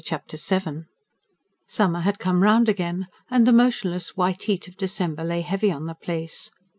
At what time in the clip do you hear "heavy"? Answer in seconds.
5.41-5.71